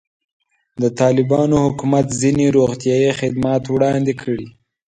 د 0.81 0.83
طالبانو 0.99 1.55
حکومت 1.65 2.05
ځینې 2.21 2.45
روغتیایي 2.57 3.11
خدمات 3.19 3.63
وړاندې 3.67 4.13
کړي. 4.21 4.47